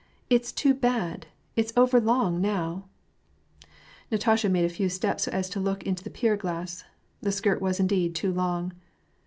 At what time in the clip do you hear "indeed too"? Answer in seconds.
7.79-8.33